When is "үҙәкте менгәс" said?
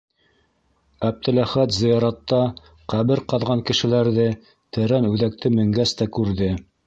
5.13-5.95